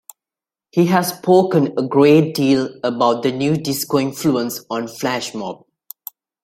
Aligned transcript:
He 0.71 0.87
has 0.87 1.09
spoken 1.15 1.75
a 1.77 1.83
great 1.87 2.33
deal 2.33 2.71
about 2.83 3.21
the 3.21 3.31
new 3.31 3.55
disco 3.55 3.99
influence 3.99 4.65
on 4.67 4.85
"Flashmob". 4.87 5.65